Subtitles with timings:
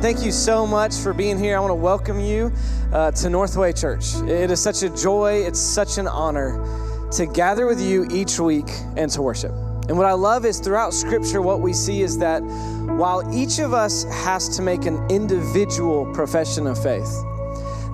[0.00, 1.56] Thank you so much for being here.
[1.56, 2.52] I want to welcome you
[2.92, 4.14] uh, to Northway Church.
[4.26, 8.68] It is such a joy, it's such an honor to gather with you each week
[8.96, 9.50] and to worship.
[9.88, 13.74] And what I love is throughout Scripture, what we see is that while each of
[13.74, 17.12] us has to make an individual profession of faith,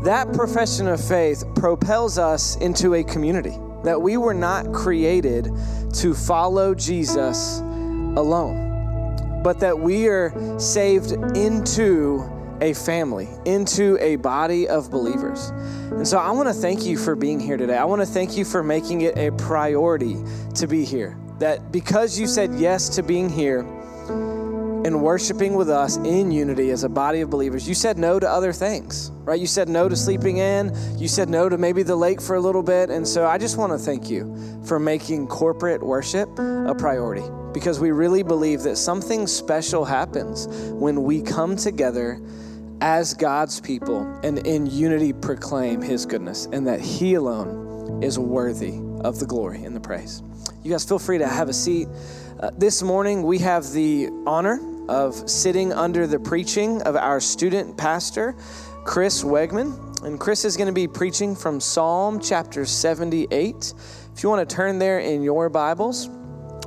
[0.05, 3.57] that profession of faith propels us into a community.
[3.83, 5.51] That we were not created
[5.95, 8.68] to follow Jesus alone
[9.43, 12.23] but that we are saved into
[12.61, 15.51] a family, into a body of believers.
[15.91, 17.77] And so I want to thank you for being here today.
[17.77, 20.17] I want to thank you for making it a priority
[20.57, 21.17] to be here.
[21.39, 23.61] That because you said yes to being here
[24.85, 28.29] and worshiping with us in unity as a body of believers, you said no to
[28.29, 29.39] other things, right?
[29.39, 30.77] You said no to sleeping in.
[30.99, 32.91] You said no to maybe the lake for a little bit.
[32.91, 37.25] And so I just want to thank you for making corporate worship a priority
[37.59, 42.21] because we really believe that something special happens when we come together
[42.81, 48.79] as God's people and in unity proclaim His goodness and that He alone is worthy
[49.01, 50.23] of the glory and the praise.
[50.63, 51.89] You guys feel free to have a seat.
[52.39, 57.77] Uh, this morning, we have the honor of sitting under the preaching of our student
[57.77, 58.37] pastor,
[58.85, 60.05] Chris Wegmann.
[60.05, 63.75] And Chris is going to be preaching from Psalm chapter 78.
[64.15, 66.09] If you want to turn there in your Bibles,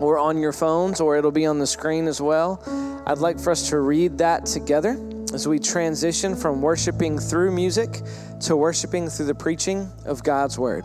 [0.04, 2.62] or on your phones, or it'll be on the screen as well.
[3.06, 4.98] I'd like for us to read that together
[5.34, 8.02] as we transition from worshiping through music
[8.42, 10.84] to worshiping through the preaching of God's Word.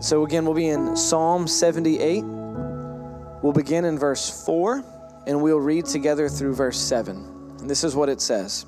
[0.00, 2.24] So, again, we'll be in Psalm 78.
[3.42, 4.84] We'll begin in verse 4,
[5.26, 7.16] and we'll read together through verse 7.
[7.60, 8.66] And this is what it says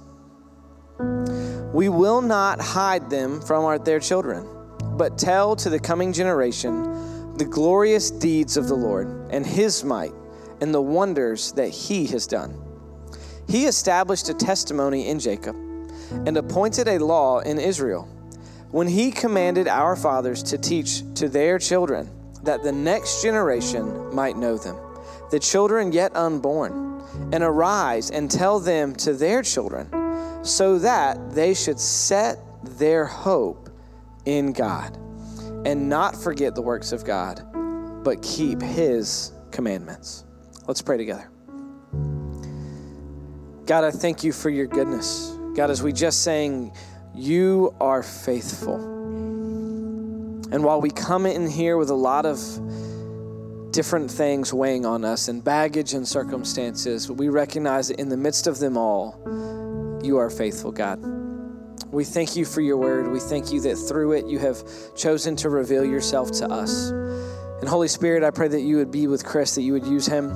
[1.73, 4.49] We will not hide them from our, their children,
[4.97, 6.94] but tell to the coming generation
[7.37, 10.13] the glorious deeds of the Lord and his might
[10.61, 12.61] and the wonders that he has done.
[13.49, 15.57] He established a testimony in Jacob
[16.27, 18.05] and appointed a law in Israel
[18.71, 22.09] when he commanded our fathers to teach to their children
[22.45, 24.77] that the next generation might know them,
[25.31, 31.55] the children yet unborn, and arise and tell them to their children, so that they
[31.55, 33.71] should set their hope
[34.25, 34.99] in God
[35.65, 37.43] and not forget the works of God,
[38.05, 40.25] but keep His commandments.
[40.67, 41.31] Let's pray together.
[43.67, 45.37] God, I thank you for your goodness.
[45.55, 46.73] God, as we just sang,
[47.15, 48.77] you are faithful.
[50.53, 52.39] And while we come in here with a lot of
[53.73, 58.47] different things weighing on us and baggage and circumstances, we recognize that in the midst
[58.47, 59.19] of them all,
[60.03, 61.24] you are faithful, God.
[61.91, 63.09] We thank you for your word.
[63.09, 64.63] We thank you that through it you have
[64.97, 66.91] chosen to reveal yourself to us.
[66.91, 70.07] And Holy Spirit, I pray that you would be with Chris, that you would use
[70.07, 70.29] him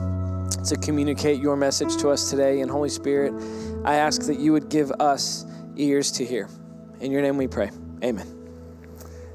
[0.64, 2.60] to communicate your message to us today.
[2.60, 3.32] And Holy Spirit,
[3.84, 5.44] I ask that you would give us
[5.76, 6.48] ears to hear.
[7.00, 7.70] In your name we pray.
[8.02, 8.34] Amen.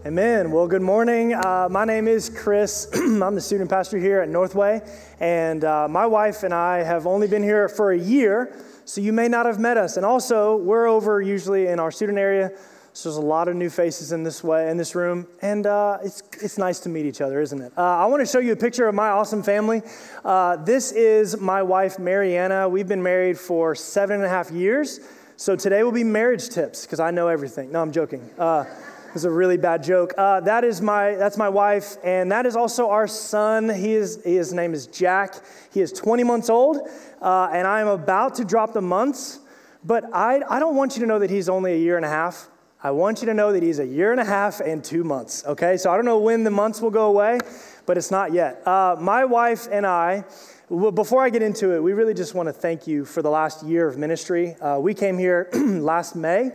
[0.05, 0.51] Amen.
[0.51, 1.33] Well, good morning.
[1.33, 2.89] Uh, my name is Chris.
[2.93, 4.81] I'm the student pastor here at Northway.
[5.19, 8.53] And uh, my wife and I have only been here for a year
[8.85, 9.97] so you may not have met us.
[9.97, 12.51] And also, we're over usually in our student area,
[12.95, 15.97] so there's a lot of new faces in this way in this room, and uh,
[16.03, 17.73] it's it's nice to meet each other, isn't it?
[17.75, 19.81] Uh, I want to show you a picture of my awesome family.
[20.23, 22.69] Uh, this is my wife Mariana.
[22.69, 24.99] We've been married for seven and a half years.
[25.37, 27.71] So today will be marriage tips because I know everything.
[27.71, 28.29] No, I'm joking.
[29.15, 30.15] It's a really bad joke.
[30.17, 33.69] Uh, that is my that's my wife, and that is also our son.
[33.69, 35.35] He is his name is Jack.
[35.71, 36.89] He is 20 months old,
[37.21, 39.39] uh, and I am about to drop the months.
[39.83, 42.09] But I I don't want you to know that he's only a year and a
[42.09, 42.49] half.
[42.81, 45.43] I want you to know that he's a year and a half and two months.
[45.45, 47.37] Okay, so I don't know when the months will go away,
[47.85, 48.67] but it's not yet.
[48.67, 50.25] Uh, my wife and I.
[50.69, 53.63] Before I get into it, we really just want to thank you for the last
[53.63, 54.55] year of ministry.
[54.55, 56.51] Uh, we came here last May,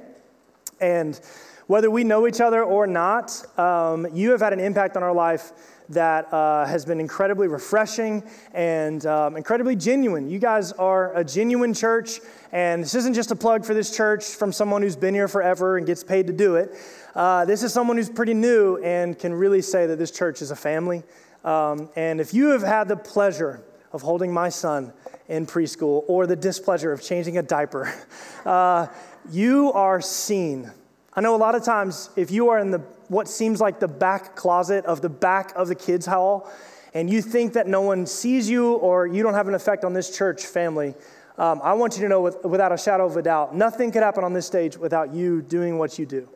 [0.81, 1.21] and
[1.69, 5.13] whether we know each other or not, um, you have had an impact on our
[5.13, 5.53] life
[5.91, 8.23] that uh, has been incredibly refreshing
[8.55, 10.31] and um, incredibly genuine.
[10.31, 12.21] You guys are a genuine church,
[12.53, 15.77] and this isn't just a plug for this church from someone who's been here forever
[15.77, 16.75] and gets paid to do it.
[17.15, 20.51] Uh, this is someone who's pretty new and can really say that this church is
[20.51, 21.03] a family.
[21.45, 23.63] Um, and if you have had the pleasure
[23.93, 24.91] of holding my son
[25.29, 27.93] in preschool or the displeasure of changing a diaper,
[28.47, 28.87] uh,
[29.31, 30.71] you are seen
[31.19, 32.79] I know a lot of times if you are in the
[33.09, 36.49] what seems like the back closet of the back of the kids' hall,
[36.95, 39.93] and you think that no one sees you or you don't have an effect on
[39.93, 40.95] this church family,
[41.37, 44.05] um, I want you to know with, without a shadow of a doubt, nothing could
[44.05, 46.29] happen on this stage without you doing what you do.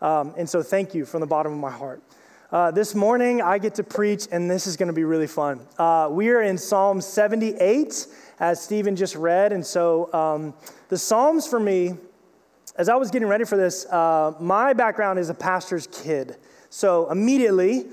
[0.00, 2.00] Um, and so thank you from the bottom of my heart.
[2.52, 5.66] Uh, this morning, I get to preach, and this is going to be really fun.
[5.78, 8.06] Uh, we are in Psalm 78,
[8.38, 9.52] as Stephen just read.
[9.52, 10.54] And so, um,
[10.90, 11.96] the Psalms for me,
[12.78, 16.36] as I was getting ready for this, uh, my background is a pastor's kid.
[16.70, 17.86] So, immediately,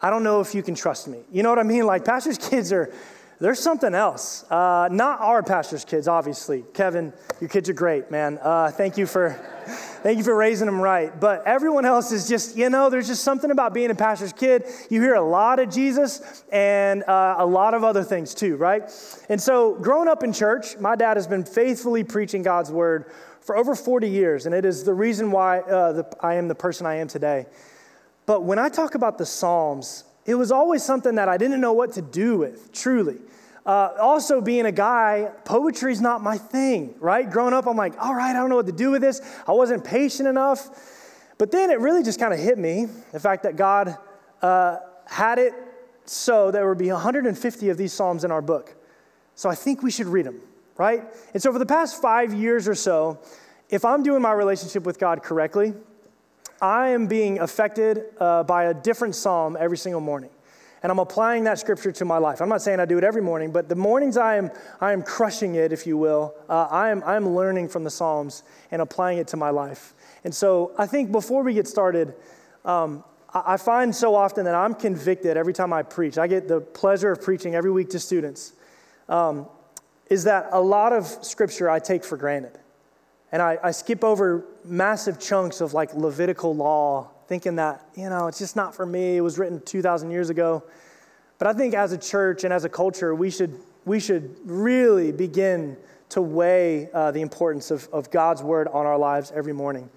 [0.00, 1.20] I don't know if you can trust me.
[1.30, 1.84] You know what I mean?
[1.84, 2.90] Like, pastor's kids are,
[3.40, 4.50] there's something else.
[4.50, 6.64] Uh, not our pastor's kids, obviously.
[6.72, 8.38] Kevin, your kids are great, man.
[8.40, 9.38] Uh, thank you for.
[10.02, 11.20] Thank you for raising them right.
[11.20, 14.64] But everyone else is just, you know, there's just something about being a pastor's kid.
[14.90, 18.82] You hear a lot of Jesus and uh, a lot of other things too, right?
[19.28, 23.12] And so, growing up in church, my dad has been faithfully preaching God's word
[23.42, 26.54] for over 40 years, and it is the reason why uh, the, I am the
[26.54, 27.46] person I am today.
[28.24, 31.72] But when I talk about the Psalms, it was always something that I didn't know
[31.72, 33.18] what to do with, truly.
[33.66, 37.28] Uh, also, being a guy, poetry's not my thing, right?
[37.28, 39.20] Growing up, I'm like, all right, I don't know what to do with this.
[39.46, 40.70] I wasn't patient enough.
[41.38, 43.96] But then it really just kind of hit me the fact that God
[44.40, 45.52] uh, had it
[46.04, 48.74] so there would be 150 of these Psalms in our book.
[49.34, 50.40] So I think we should read them,
[50.82, 51.04] right?
[51.32, 53.20] And so for the past five years or so,
[53.70, 55.74] if I'm doing my relationship with God correctly,
[56.60, 60.30] I am being affected uh, by a different Psalm every single morning
[60.82, 62.40] and I'm applying that scripture to my life.
[62.40, 64.50] I'm not saying I do it every morning, but the mornings I am,
[64.80, 66.34] I am crushing it, if you will.
[66.48, 68.42] Uh, I, am, I am learning from the Psalms
[68.72, 69.94] and applying it to my life.
[70.24, 72.14] And so I think before we get started,
[72.64, 76.18] um, I, I find so often that I'm convicted every time I preach.
[76.18, 78.54] I get the pleasure of preaching every week to students.
[79.08, 79.46] Um,
[80.12, 82.58] is that a lot of scripture I take for granted.
[83.32, 88.26] And I, I skip over massive chunks of like Levitical law thinking that, you know,
[88.26, 89.16] it's just not for me.
[89.16, 90.64] It was written 2,000 years ago.
[91.38, 95.12] But I think as a church and as a culture, we should, we should really
[95.12, 95.78] begin
[96.10, 99.88] to weigh uh, the importance of, of God's word on our lives every morning.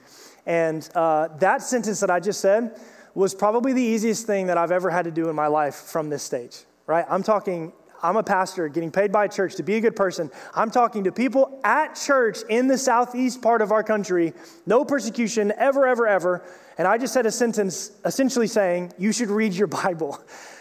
[0.45, 2.79] And uh, that sentence that I just said
[3.15, 6.09] was probably the easiest thing that I've ever had to do in my life from
[6.09, 7.05] this stage, right?
[7.09, 7.73] I'm talking
[8.03, 10.31] I'm a pastor getting paid by a church to be a good person.
[10.53, 14.33] I'm talking to people at church in the southeast part of our country,
[14.65, 16.43] no persecution ever, ever, ever.
[16.77, 20.19] And I just said a sentence essentially saying, you should read your Bible,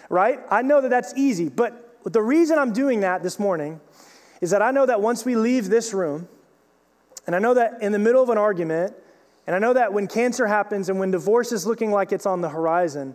[0.09, 0.41] right?
[0.51, 3.81] I know that that's easy, but the reason I'm doing that this morning
[4.41, 6.29] is that I know that once we leave this room,
[7.27, 8.95] and I know that in the middle of an argument,
[9.47, 12.41] and I know that when cancer happens and when divorce is looking like it's on
[12.41, 13.15] the horizon,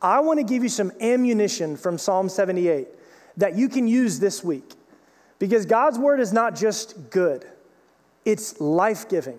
[0.00, 2.88] I want to give you some ammunition from Psalm 78
[3.36, 4.74] that you can use this week.
[5.38, 7.46] Because God's word is not just good,
[8.24, 9.38] it's life giving.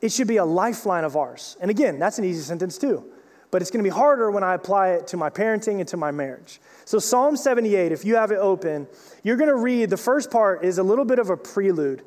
[0.00, 1.56] It should be a lifeline of ours.
[1.60, 3.04] And again, that's an easy sentence too.
[3.52, 6.10] But it's to be harder when I apply it to my parenting and to my
[6.10, 6.58] marriage.
[6.86, 8.88] So, Psalm 78, if you have it open,
[9.22, 12.02] you're to read the first part is a little bit of a prelude.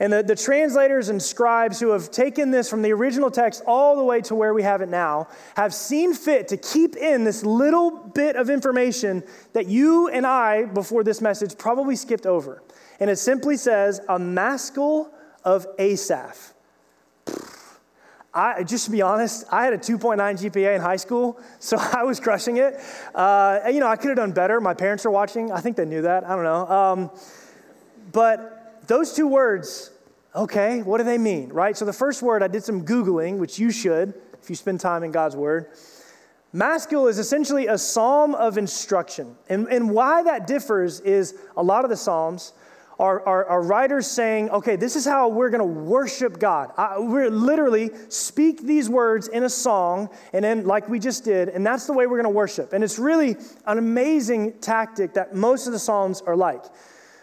[0.00, 3.96] And the, the translators and scribes who have taken this from the original text all
[3.96, 7.44] the way to where we have it now have seen fit to keep in this
[7.44, 9.24] little bit of information
[9.54, 12.62] that you and I, before this message, probably skipped over.
[13.00, 15.12] And it simply says, a maskil
[15.44, 16.54] of Asaph.
[18.32, 22.04] I, just to be honest, I had a 2.9 GPA in high school, so I
[22.04, 22.78] was crushing it.
[23.14, 24.60] Uh, you know, I could have done better.
[24.60, 25.50] My parents are watching.
[25.50, 26.24] I think they knew that.
[26.24, 26.68] I don't know.
[26.68, 27.10] Um,
[28.12, 28.57] but
[28.88, 29.90] those two words,
[30.34, 31.76] okay, what do they mean, right?
[31.76, 35.04] So the first word, I did some Googling, which you should if you spend time
[35.04, 35.66] in God's Word.
[36.52, 39.36] Maskil is essentially a psalm of instruction.
[39.50, 42.54] And, and why that differs is a lot of the psalms
[42.98, 46.72] are, are, are writers saying, okay, this is how we're going to worship God.
[46.76, 51.50] I, we're literally speak these words in a song, and then, like we just did,
[51.50, 52.72] and that's the way we're going to worship.
[52.72, 56.64] And it's really an amazing tactic that most of the psalms are like.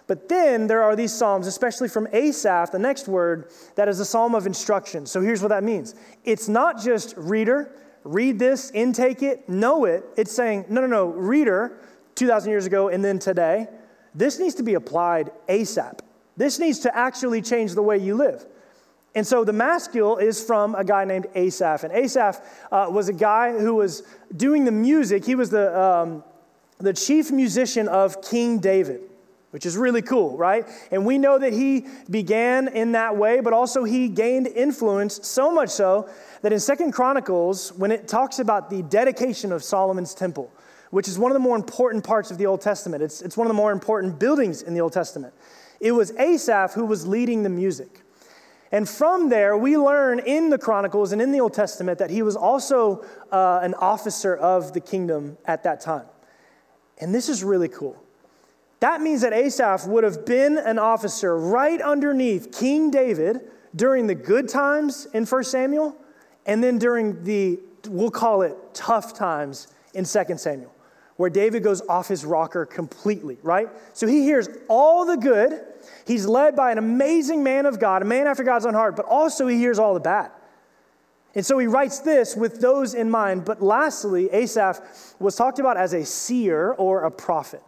[0.07, 4.05] But then there are these psalms, especially from Asaph, the next word, that is a
[4.05, 5.05] psalm of instruction.
[5.05, 7.71] So here's what that means it's not just reader,
[8.03, 10.03] read this, intake it, know it.
[10.15, 11.79] It's saying, no, no, no, reader,
[12.15, 13.67] 2,000 years ago and then today,
[14.13, 16.00] this needs to be applied ASAP.
[16.38, 18.45] This needs to actually change the way you live.
[19.15, 21.83] And so the maskil is from a guy named Asaph.
[21.83, 24.03] And Asaph uh, was a guy who was
[24.35, 25.25] doing the music.
[25.25, 26.24] He was the, um,
[26.79, 29.01] the chief musician of King David
[29.55, 30.67] which is really cool, right?
[30.91, 35.50] And we know that he began in that way, but also he gained influence so
[35.50, 36.09] much so
[36.41, 40.51] that in Second Chronicles, when it talks about the dedication of Solomon's temple,
[40.89, 43.47] which is one of the more important parts of the Old Testament, it's, it's one
[43.47, 45.33] of the more important buildings in the Old Testament.
[45.79, 48.01] It was Asaph who was leading the music.
[48.74, 52.24] And from there, we learn in the Chronicles and in the Old Testament that he
[52.24, 56.07] was also uh, an officer of the kingdom at that time.
[57.00, 58.04] And this is really cool
[58.86, 63.42] that means that Asaph would have been an officer right underneath King David
[63.75, 65.98] during the good times in 1 Samuel
[66.46, 70.72] and then during the we'll call it tough times in 2 Samuel,
[71.18, 73.70] where David goes off his rocker completely, right?
[73.94, 75.63] So he hears all the good.
[76.06, 79.06] He's led by an amazing man of God, a man after God's own heart, but
[79.06, 80.30] also he hears all the bad.
[81.34, 83.46] And so he writes this with those in mind.
[83.46, 84.80] But lastly, Asaph
[85.18, 87.63] was talked about as a seer or a prophet.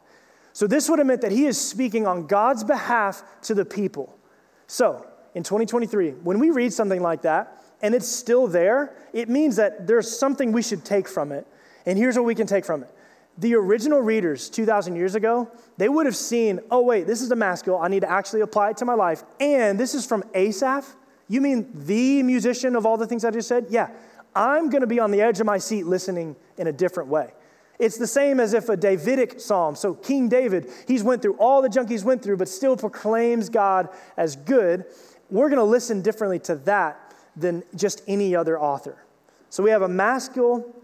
[0.57, 4.17] So this would have meant that he is speaking on God's behalf to the people.
[4.65, 9.57] So in 2023, when we read something like that and it's still there, it means
[9.57, 11.45] that there's something we should take from it.
[11.85, 12.89] And here's what we can take from it.
[13.37, 15.47] The original readers 2,000 years ago,
[15.77, 17.77] they would have seen, oh, wait, this is a maskil.
[17.77, 19.25] I need to actually apply it to my life.
[19.39, 20.87] And this is from Asaph.
[21.27, 23.67] You mean the musician of all the things I just said?
[23.69, 23.91] Yeah.
[24.35, 27.31] I'm going to be on the edge of my seat listening in a different way.
[27.79, 29.75] It's the same as if a Davidic psalm.
[29.75, 33.49] So King David, he's went through all the junk he's went through, but still proclaims
[33.49, 34.85] God as good.
[35.29, 39.03] We're going to listen differently to that than just any other author.
[39.49, 40.75] So we have a maskil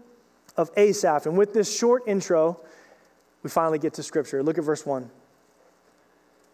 [0.56, 2.60] of Asaph, and with this short intro,
[3.42, 4.42] we finally get to scripture.
[4.42, 5.10] Look at verse 1.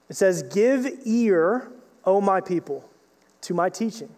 [0.09, 1.71] It says, Give ear,
[2.05, 2.89] O my people
[3.43, 4.09] to my teaching.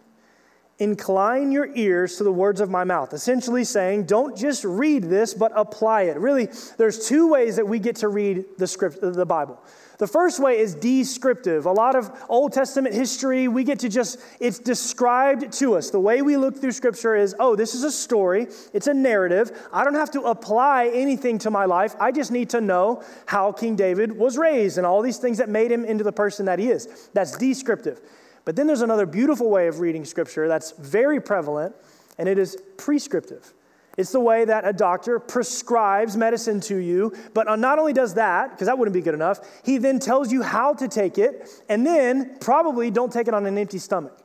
[0.79, 3.13] Incline your ears to the words of my mouth.
[3.13, 6.17] Essentially saying, don't just read this, but apply it.
[6.17, 9.61] Really, there's two ways that we get to read the script, the Bible.
[9.99, 11.65] The first way is descriptive.
[11.67, 15.91] A lot of Old Testament history, we get to just, it's described to us.
[15.91, 19.51] The way we look through Scripture is, oh, this is a story, it's a narrative.
[19.71, 21.95] I don't have to apply anything to my life.
[21.99, 25.49] I just need to know how King David was raised and all these things that
[25.49, 27.09] made him into the person that he is.
[27.13, 28.01] That's descriptive.
[28.45, 31.75] But then there's another beautiful way of reading Scripture that's very prevalent,
[32.17, 33.53] and it is prescriptive.
[33.95, 38.51] It's the way that a doctor prescribes medicine to you, but not only does that,
[38.51, 41.85] because that wouldn't be good enough, he then tells you how to take it, and
[41.85, 44.17] then probably don't take it on an empty stomach.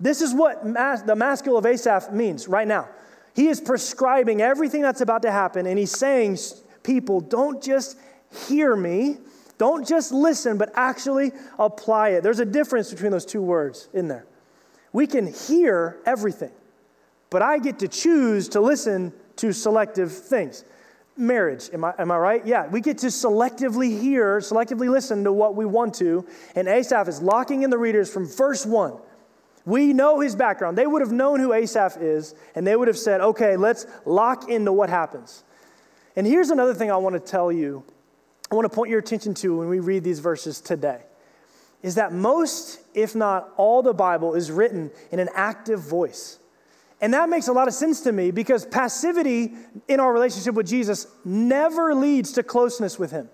[0.00, 2.88] This is what mas- the maskil of Asaph means right now.
[3.34, 6.38] He is prescribing everything that's about to happen, and he's saying,
[6.82, 7.98] People, don't just
[8.48, 9.18] hear me,
[9.60, 12.22] don't just listen, but actually apply it.
[12.22, 14.24] There's a difference between those two words in there.
[14.94, 16.50] We can hear everything,
[17.28, 20.64] but I get to choose to listen to selective things.
[21.14, 22.46] Marriage, am I, am I right?
[22.46, 26.26] Yeah, we get to selectively hear, selectively listen to what we want to.
[26.54, 28.94] And Asaph is locking in the readers from verse one.
[29.66, 30.78] We know his background.
[30.78, 34.48] They would have known who Asaph is, and they would have said, okay, let's lock
[34.48, 35.44] into what happens.
[36.16, 37.84] And here's another thing I want to tell you
[38.50, 41.02] I want to point your attention to when we read these verses today
[41.82, 46.38] is that most, if not all, the Bible is written in an active voice.
[47.00, 49.54] And that makes a lot of sense to me because passivity
[49.88, 53.30] in our relationship with Jesus never leads to closeness with Him.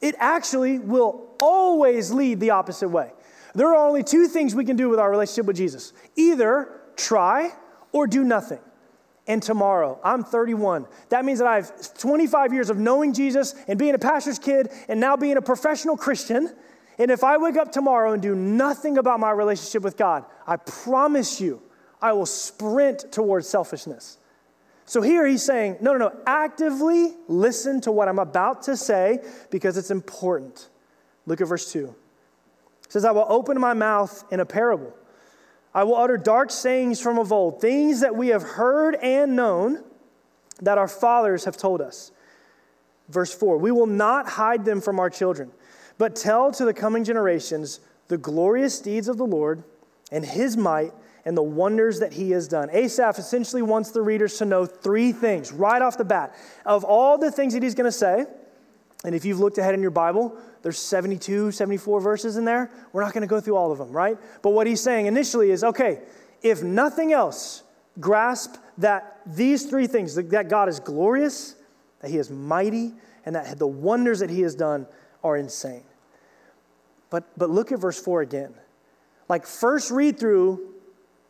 [0.00, 3.12] It actually will always lead the opposite way.
[3.54, 7.52] There are only two things we can do with our relationship with Jesus either try
[7.92, 8.58] or do nothing
[9.26, 9.98] and tomorrow.
[10.04, 10.86] I'm 31.
[11.08, 14.70] That means that I have 25 years of knowing Jesus and being a pastor's kid
[14.88, 16.54] and now being a professional Christian.
[16.98, 20.56] And if I wake up tomorrow and do nothing about my relationship with God, I
[20.56, 21.60] promise you,
[22.00, 24.18] I will sprint towards selfishness.
[24.84, 29.18] So here he's saying, no, no, no, actively listen to what I'm about to say
[29.50, 30.68] because it's important.
[31.26, 31.94] Look at verse 2.
[32.84, 34.94] It says, I will open my mouth in a parable.
[35.76, 39.84] I will utter dark sayings from of old, things that we have heard and known
[40.62, 42.12] that our fathers have told us.
[43.10, 45.52] Verse 4 We will not hide them from our children,
[45.98, 49.64] but tell to the coming generations the glorious deeds of the Lord
[50.10, 50.94] and his might
[51.26, 52.70] and the wonders that he has done.
[52.72, 56.34] Asaph essentially wants the readers to know three things right off the bat.
[56.64, 58.24] Of all the things that he's going to say,
[59.04, 62.72] and if you've looked ahead in your Bible, there's 72, 74 verses in there.
[62.92, 64.18] We're not going to go through all of them, right?
[64.42, 66.00] But what he's saying initially is okay,
[66.42, 67.62] if nothing else,
[68.00, 71.54] grasp that these three things that God is glorious,
[72.00, 72.94] that he is mighty,
[73.24, 74.88] and that the wonders that he has done
[75.22, 75.84] are insane.
[77.10, 78.52] But, but look at verse 4 again.
[79.28, 80.74] Like, first read through,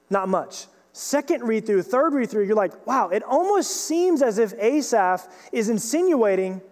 [0.09, 0.65] not much.
[0.95, 5.29] Second read through, third read through, you're like, wow, it almost seems as if Asaph
[5.53, 6.63] is insinuating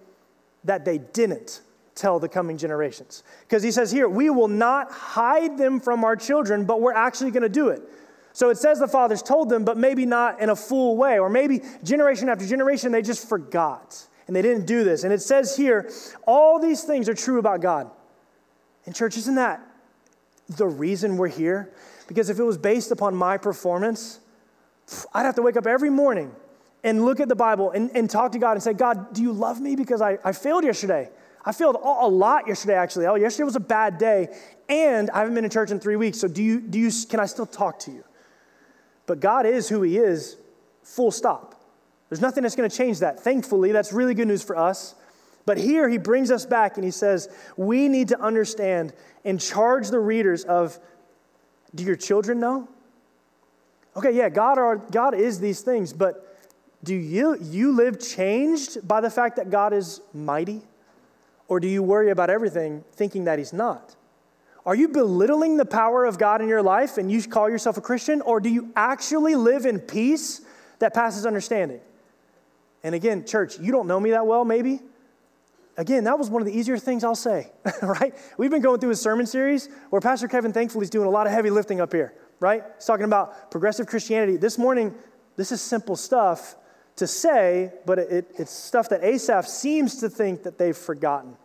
[0.65, 1.61] that they didn't
[1.95, 3.23] tell the coming generations.
[3.43, 7.31] Because he says here, we will not hide them from our children, but we're actually
[7.31, 7.83] going to do it.
[8.33, 11.29] So it says the fathers told them, but maybe not in a full way, or
[11.29, 15.05] maybe generation after generation they just forgot and they didn't do this.
[15.05, 15.91] And it says here,
[16.27, 17.91] all these things are true about God.
[18.87, 19.61] And, church, isn't that
[20.49, 21.73] the reason we're here?
[22.09, 24.21] Because if it was based upon my performance,
[25.13, 26.35] I'd have to wake up every morning
[26.83, 29.33] and look at the Bible and, and talk to God and say, God, do you
[29.33, 31.09] love me because I, I failed yesterday?
[31.45, 33.07] I failed a lot yesterday, actually.
[33.07, 34.35] Oh, yesterday was a bad day,
[34.69, 36.19] and I haven't been in church in three weeks.
[36.19, 38.03] So, do you, do you, can I still talk to you?
[39.07, 40.37] But God is who He is,
[40.83, 41.63] full stop.
[42.09, 43.21] There's nothing that's going to change that.
[43.21, 44.95] Thankfully, that's really good news for us.
[45.47, 48.93] But here he brings us back and he says, We need to understand
[49.25, 50.79] and charge the readers of
[51.75, 52.69] do your children know?
[53.97, 56.39] Okay, yeah, God, are, God is these things, but
[56.83, 60.63] do you, you live changed by the fact that God is mighty?
[61.49, 63.97] Or do you worry about everything thinking that He's not?
[64.67, 67.83] Are you belittling the power of God in your life and you call yourself a
[67.83, 68.23] Christian?
[68.23, 70.41] Or do you actually live in peace
[70.79, 71.81] that passes understanding?
[72.83, 74.81] And again, church, you don't know me that well, maybe.
[75.77, 77.51] Again, that was one of the easier things I'll say,
[77.83, 78.15] right?
[78.39, 81.27] We've been going through a sermon series where Pastor Kevin, thankfully, is doing a lot
[81.27, 82.63] of heavy lifting up here, right?
[82.77, 84.37] He's talking about progressive Christianity.
[84.37, 84.95] This morning,
[85.37, 86.57] this is simple stuff
[86.97, 91.37] to say, but it, it's stuff that Asaph seems to think that they've forgotten.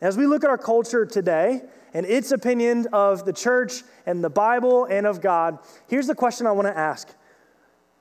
[0.00, 1.62] As we look at our culture today
[1.94, 5.58] and its opinion of the church and the Bible and of God,
[5.88, 7.08] here's the question I want to ask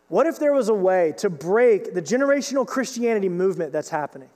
[0.07, 4.29] What if there was a way to break the generational Christianity movement that's happening?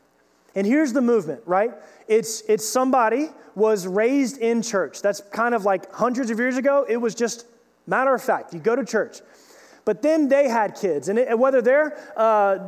[0.55, 1.71] And here's the movement, right?
[2.07, 5.01] It's, it's somebody was raised in church.
[5.01, 7.45] That's kind of like hundreds of years ago, it was just
[7.85, 8.53] matter of fact.
[8.53, 9.19] You go to church.
[9.89, 12.59] But then they had kids, and it, whether their uh,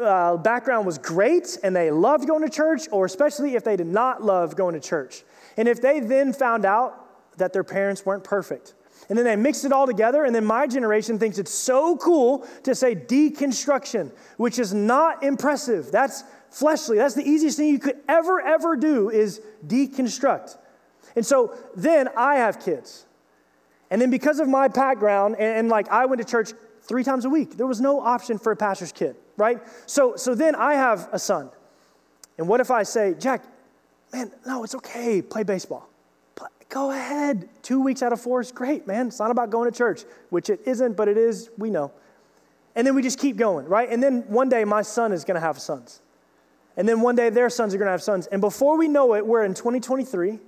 [0.00, 3.88] uh, background was great and they loved going to church, or especially if they did
[3.88, 5.24] not love going to church,
[5.56, 8.74] and if they then found out that their parents weren't perfect,
[9.08, 12.46] and then they mixed it all together, and then my generation thinks it's so cool
[12.62, 15.90] to say deconstruction, which is not impressive.
[15.90, 16.96] That's fleshly.
[16.96, 20.56] That's the easiest thing you could ever, ever do is deconstruct.
[21.16, 23.04] And so then I have kids.
[23.90, 26.52] And then because of my background, and, and like I went to church
[26.88, 27.56] three times a week.
[27.56, 29.60] There was no option for a pastor's kid, right?
[29.86, 31.50] So, so then I have a son.
[32.38, 33.44] And what if I say, Jack,
[34.12, 35.88] man, no, it's okay, play baseball.
[36.68, 37.48] Go ahead.
[37.62, 39.06] Two weeks out of four is great, man.
[39.08, 41.92] It's not about going to church, which it isn't, but it is, we know.
[42.74, 43.88] And then we just keep going, right?
[43.90, 46.00] And then one day my son is going to have sons.
[46.76, 48.26] And then one day their sons are going to have sons.
[48.26, 50.38] And before we know it, we're in 2023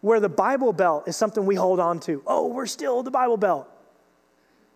[0.00, 2.22] where the Bible Belt is something we hold on to.
[2.26, 3.68] Oh, we're still the Bible Belt.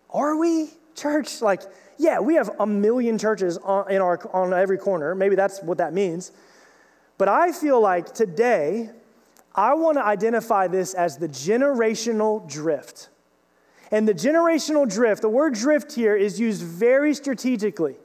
[0.09, 0.69] Are we?
[0.95, 1.61] Church, like,
[1.97, 5.15] yeah, we have a million churches on, in our, on every corner.
[5.15, 6.31] Maybe that's what that means.
[7.17, 8.89] But I feel like today,
[9.53, 13.09] I want to identify this as the generational drift.
[13.91, 17.95] And the generational drift, the word drift here is used very strategically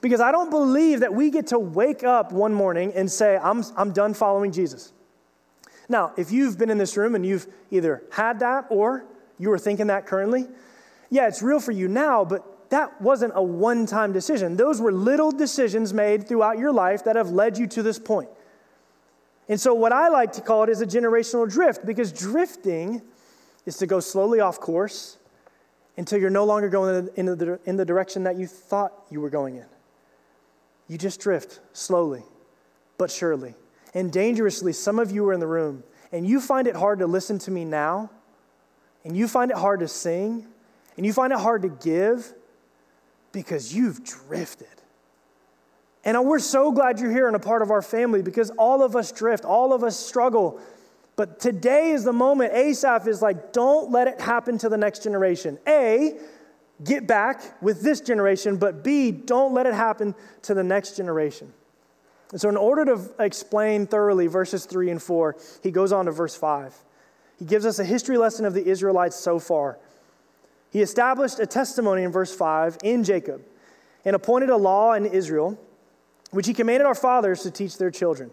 [0.00, 3.62] because I don't believe that we get to wake up one morning and say, I'm,
[3.76, 4.92] I'm done following Jesus.
[5.88, 9.04] Now, if you've been in this room and you've either had that or
[9.38, 10.46] you are thinking that currently,
[11.16, 14.54] yeah, it's real for you now, but that wasn't a one time decision.
[14.54, 18.28] Those were little decisions made throughout your life that have led you to this point.
[19.48, 23.00] And so, what I like to call it is a generational drift because drifting
[23.64, 25.16] is to go slowly off course
[25.96, 29.30] until you're no longer going in the, in the direction that you thought you were
[29.30, 29.66] going in.
[30.86, 32.24] You just drift slowly,
[32.98, 33.54] but surely.
[33.94, 37.06] And dangerously, some of you are in the room and you find it hard to
[37.06, 38.10] listen to me now,
[39.04, 40.46] and you find it hard to sing,
[40.96, 42.32] and you find it hard to give
[43.32, 44.68] because you've drifted.
[46.04, 48.94] And we're so glad you're here and a part of our family because all of
[48.94, 50.60] us drift, all of us struggle.
[51.16, 55.02] But today is the moment Asaph is like, don't let it happen to the next
[55.02, 55.58] generation.
[55.66, 56.16] A,
[56.84, 61.52] get back with this generation, but B, don't let it happen to the next generation.
[62.32, 66.12] And so, in order to explain thoroughly verses 3 and 4, he goes on to
[66.12, 66.74] verse 5.
[67.38, 69.78] He gives us a history lesson of the Israelites so far.
[70.76, 73.40] He established a testimony in verse 5 in Jacob
[74.04, 75.58] and appointed a law in Israel,
[76.32, 78.30] which he commanded our fathers to teach their children,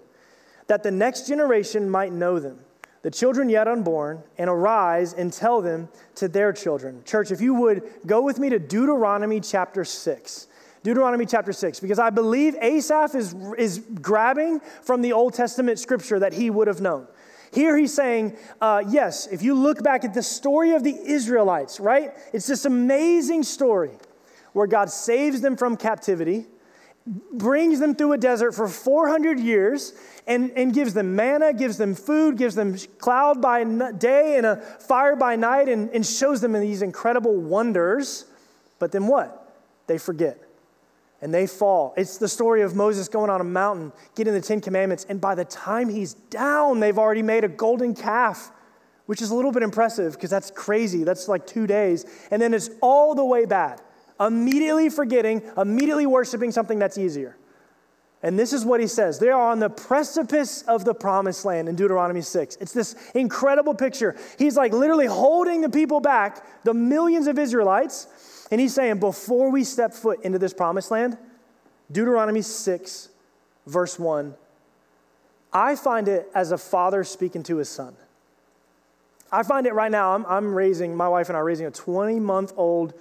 [0.67, 2.60] that the next generation might know them,
[3.01, 7.01] the children yet unborn, and arise and tell them to their children.
[7.06, 10.47] Church, if you would go with me to Deuteronomy chapter 6.
[10.84, 16.19] Deuteronomy chapter 6, because I believe Asaph is, is grabbing from the Old Testament scripture
[16.19, 17.08] that he would have known.
[17.54, 21.80] Here he's saying, uh, yes, if you look back at the story of the Israelites,
[21.80, 22.13] right?
[22.34, 23.92] It's this amazing story
[24.54, 26.48] where God saves them from captivity,
[27.06, 29.94] brings them through a desert for 400 years,
[30.26, 34.56] and, and gives them manna, gives them food, gives them cloud by day and a
[34.56, 38.26] fire by night, and, and shows them these incredible wonders.
[38.80, 39.56] But then what?
[39.86, 40.42] They forget
[41.23, 41.93] and they fall.
[41.95, 45.36] It's the story of Moses going on a mountain, getting the Ten Commandments, and by
[45.36, 48.51] the time he's down, they've already made a golden calf,
[49.05, 51.05] which is a little bit impressive because that's crazy.
[51.05, 52.05] That's like two days.
[52.29, 53.81] And then it's all the way bad,
[54.19, 57.38] immediately forgetting, immediately worshiping something that's easier.
[58.21, 59.17] And this is what he says.
[59.17, 62.57] They are on the precipice of the promised land in Deuteronomy 6.
[62.59, 64.17] It's this incredible picture.
[64.38, 68.07] He's like literally holding the people back, the millions of Israelites,
[68.54, 71.18] And he's saying, before we step foot into this promised land,
[71.92, 73.10] Deuteronomy 6,
[73.66, 74.36] verse 1,
[75.52, 77.96] I find it as a father speaking to his son.
[79.32, 81.72] I find it right now, I'm, I'm raising, my wife and I are raising a
[81.72, 82.94] 20 month old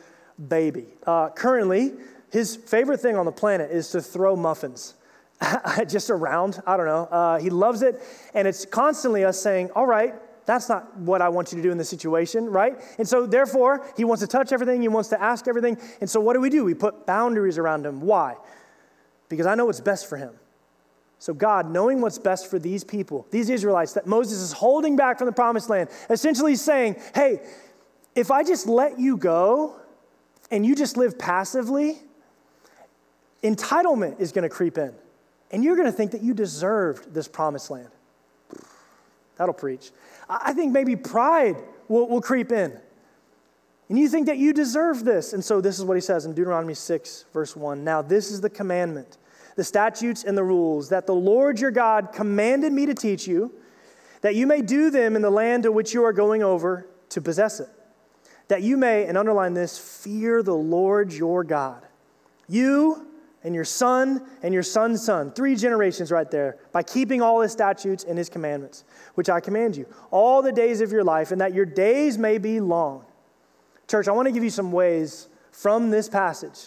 [0.49, 0.87] baby.
[1.07, 1.93] Uh, currently,
[2.31, 4.95] his favorite thing on the planet is to throw muffins
[5.87, 6.63] just around.
[6.67, 7.05] I don't know.
[7.05, 8.01] Uh, he loves it.
[8.33, 11.71] And it's constantly us saying, All right, that's not what I want you to do
[11.71, 12.81] in this situation, right?
[12.99, 15.79] And so, therefore, he wants to touch everything, he wants to ask everything.
[16.01, 16.65] And so, what do we do?
[16.65, 18.01] We put boundaries around him.
[18.01, 18.37] Why?
[19.29, 20.35] Because I know what's best for him.
[21.19, 25.19] So, God, knowing what's best for these people, these Israelites that Moses is holding back
[25.19, 27.41] from the promised land, essentially saying, Hey,
[28.17, 29.77] if I just let you go
[30.51, 31.99] and you just live passively,
[33.45, 34.93] entitlement is going to creep in.
[35.53, 37.91] And you're going to think that you deserved this promised land.
[39.37, 39.91] That'll preach.
[40.29, 41.57] I think maybe pride
[41.89, 42.79] will, will creep in.
[43.89, 45.33] And you think that you deserve this.
[45.33, 47.85] And so this is what he says in Deuteronomy 6, verse 1.
[47.85, 49.19] Now, this is the commandment,
[49.57, 53.53] the statutes and the rules that the Lord your God commanded me to teach you,
[54.23, 57.21] that you may do them in the land to which you are going over to
[57.21, 57.69] possess it.
[58.49, 61.87] That you may, and underline this, fear the Lord your God.
[62.49, 63.12] You
[63.45, 67.53] and your son and your son's son, three generations right there, by keeping all his
[67.53, 71.41] statutes and his commandments, which I command you, all the days of your life, and
[71.41, 73.05] that your days may be long.
[73.89, 76.59] Church, I want to give you some ways from this passage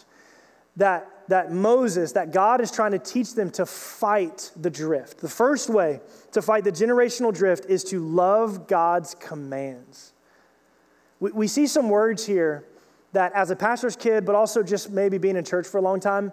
[0.75, 5.19] that, that Moses, that God is trying to teach them to fight the drift.
[5.19, 6.01] The first way
[6.33, 10.13] to fight the generational drift is to love God's commands.
[11.19, 12.65] We, we see some words here
[13.15, 15.99] that, as a pastor's kid, but also just maybe being in church for a long
[15.99, 16.32] time,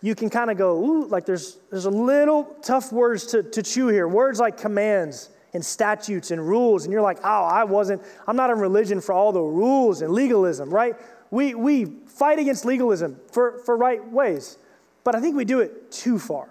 [0.00, 3.62] you can kind of go, ooh, like there's, there's a little tough words to, to
[3.62, 4.06] chew here.
[4.06, 6.84] Words like commands and statutes and rules.
[6.84, 10.12] And you're like, oh, I wasn't, I'm not in religion for all the rules and
[10.12, 10.94] legalism, right?
[11.30, 14.58] We, we fight against legalism for, for right ways,
[15.04, 16.48] but I think we do it too far.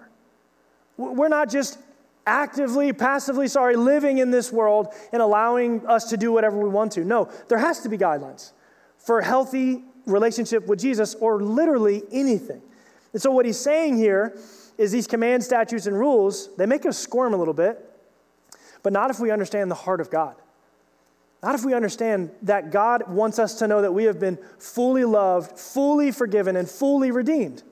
[0.96, 1.78] We're not just
[2.26, 6.92] actively, passively, sorry, living in this world and allowing us to do whatever we want
[6.92, 7.04] to.
[7.04, 8.52] No, there has to be guidelines
[8.98, 12.62] for a healthy relationship with Jesus or literally anything.
[13.12, 14.38] And so, what he's saying here
[14.76, 17.84] is these command statutes and rules, they make us squirm a little bit,
[18.82, 20.36] but not if we understand the heart of God.
[21.42, 25.04] Not if we understand that God wants us to know that we have been fully
[25.04, 27.62] loved, fully forgiven, and fully redeemed.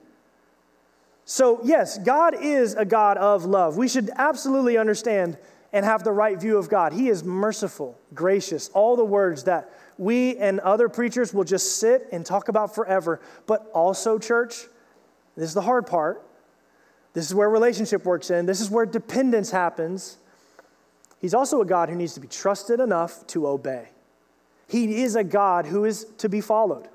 [1.25, 3.75] So, yes, God is a God of love.
[3.75, 5.37] We should absolutely understand
[5.73, 6.93] and have the right view of God.
[6.93, 12.07] He is merciful, gracious, all the words that we and other preachers will just sit
[12.11, 13.19] and talk about forever.
[13.45, 14.65] But also, church,
[15.35, 16.23] this is the hard part.
[17.13, 18.45] This is where relationship works in.
[18.45, 20.17] This is where dependence happens.
[21.19, 23.89] He's also a God who needs to be trusted enough to obey.
[24.67, 26.89] He is a God who is to be followed.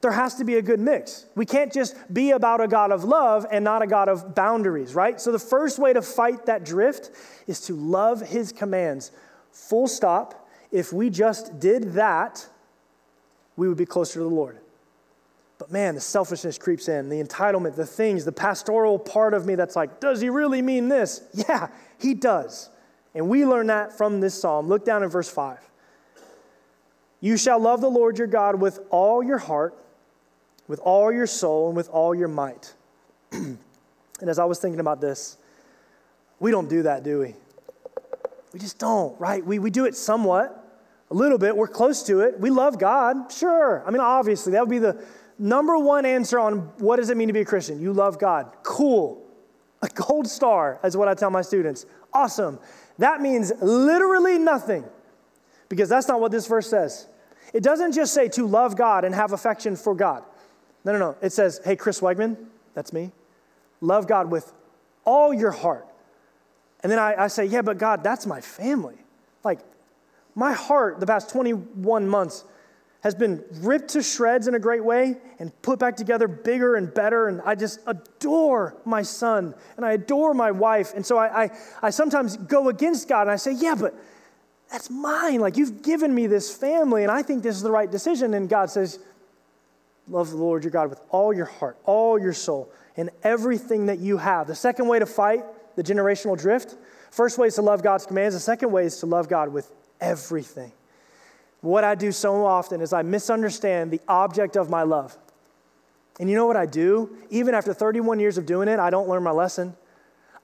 [0.00, 1.24] There has to be a good mix.
[1.34, 4.94] We can't just be about a God of love and not a God of boundaries,
[4.94, 5.18] right?
[5.18, 7.10] So the first way to fight that drift
[7.46, 9.12] is to love his commands.
[9.50, 10.43] Full stop.
[10.74, 12.44] If we just did that,
[13.54, 14.58] we would be closer to the Lord.
[15.56, 19.54] But man, the selfishness creeps in, the entitlement, the things, the pastoral part of me
[19.54, 21.22] that's like, does he really mean this?
[21.48, 21.68] Yeah,
[22.00, 22.70] he does.
[23.14, 24.66] And we learn that from this psalm.
[24.66, 25.60] Look down in verse 5.
[27.20, 29.78] You shall love the Lord your God with all your heart,
[30.66, 32.74] with all your soul, and with all your might.
[33.30, 33.58] and
[34.20, 35.36] as I was thinking about this,
[36.40, 37.36] we don't do that, do we?
[38.52, 39.46] We just don't, right?
[39.46, 40.63] We, we do it somewhat,
[41.14, 41.56] a little bit.
[41.56, 42.40] We're close to it.
[42.40, 43.84] We love God, sure.
[43.86, 45.02] I mean, obviously, that would be the
[45.38, 47.80] number one answer on what does it mean to be a Christian?
[47.80, 48.52] You love God.
[48.64, 49.24] Cool.
[49.80, 51.86] A gold star is what I tell my students.
[52.12, 52.58] Awesome.
[52.98, 54.84] That means literally nothing
[55.68, 57.06] because that's not what this verse says.
[57.52, 60.24] It doesn't just say to love God and have affection for God.
[60.84, 61.16] No, no, no.
[61.22, 62.36] It says, hey, Chris Wegmann,
[62.74, 63.12] that's me,
[63.80, 64.52] love God with
[65.04, 65.86] all your heart.
[66.82, 68.96] And then I, I say, yeah, but God, that's my family.
[69.44, 69.60] Like,
[70.34, 72.44] my heart, the past 21 months,
[73.04, 76.92] has been ripped to shreds in a great way and put back together bigger and
[76.92, 77.28] better.
[77.28, 80.94] And I just adore my son and I adore my wife.
[80.94, 81.50] And so I, I,
[81.82, 83.94] I, sometimes go against God and I say, Yeah, but
[84.72, 85.40] that's mine.
[85.40, 88.32] Like you've given me this family and I think this is the right decision.
[88.32, 88.98] And God says,
[90.08, 93.98] Love the Lord your God with all your heart, all your soul, and everything that
[93.98, 94.46] you have.
[94.46, 95.44] The second way to fight
[95.76, 96.76] the generational drift
[97.10, 99.70] first way is to love God's commands, the second way is to love God with
[100.00, 100.72] everything.
[101.60, 105.16] What I do so often is I misunderstand the object of my love.
[106.20, 107.16] And you know what I do?
[107.30, 109.74] Even after 31 years of doing it, I don't learn my lesson.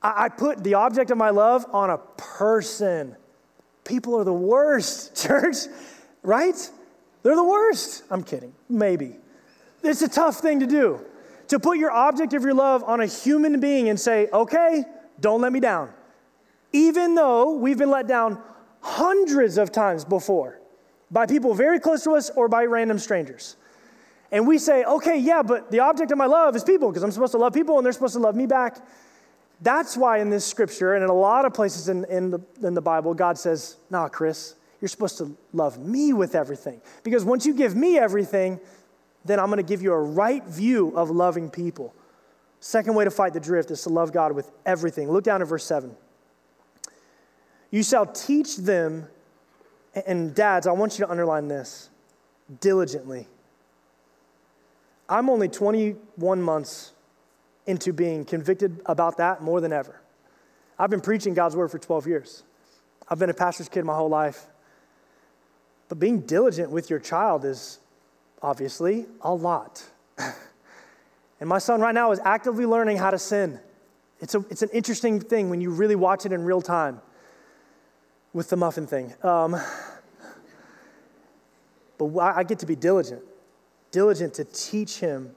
[0.03, 3.17] I, I put the object of my love on a person.
[3.85, 5.57] People are the worst, church,
[6.23, 6.71] right?
[7.23, 8.05] They're the worst.
[8.11, 9.17] I'm kidding, maybe.
[9.83, 11.05] It's a tough thing to do.
[11.49, 14.85] To put your object of your love on a human being and say, okay,
[15.21, 15.91] don't let me down.
[16.73, 18.41] Even though we've been let down
[18.81, 20.61] hundreds of times before
[21.11, 23.57] by people very close to us or by random strangers.
[24.33, 27.11] And we say, okay, yeah, but the object of my love is people because I'm
[27.11, 28.79] supposed to love people and they're supposed to love me back.
[29.61, 32.75] That's why in this scripture and in a lot of places in, in, the, in
[32.75, 36.81] the Bible, God says, nah, Chris, you're supposed to love me with everything.
[37.03, 38.61] Because once you give me everything,
[39.25, 41.95] then I'm going to give you a right view of loving people.
[42.61, 45.11] Second way to fight the drift is to love God with everything.
[45.11, 45.95] Look down at verse 7.
[47.71, 49.07] You shall teach them,
[50.07, 51.89] and dads, I want you to underline this
[52.61, 53.29] diligently.
[55.09, 56.93] I'm only 21 months
[57.67, 60.01] into being convicted about that more than ever.
[60.79, 62.43] I've been preaching God's word for 12 years.
[63.09, 64.47] I've been a pastor's kid my whole life.
[65.89, 67.81] But being diligent with your child is
[68.41, 69.85] obviously a lot.
[70.19, 73.61] and my son right now is actively learning how to sin.
[74.21, 77.01] It's, a, it's an interesting thing when you really watch it in real time
[78.33, 79.15] with the muffin thing.
[79.23, 79.57] Um,
[81.99, 83.23] but I get to be diligent
[83.91, 85.35] diligent to teach him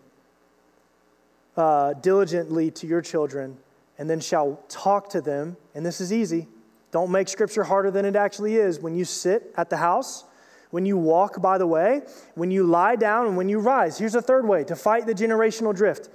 [1.58, 3.58] uh, diligently to your children,
[3.98, 5.58] and then shall talk to them.
[5.76, 6.48] And this is easy.
[6.92, 8.80] Don't make scripture harder than it actually is.
[8.80, 10.26] When you sit at the house,
[10.72, 12.02] when you walk by the way,
[12.36, 13.98] when you lie down, and when you rise.
[13.98, 16.10] Here's a third way to fight the generational drift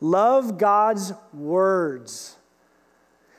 [0.00, 2.36] love God's words.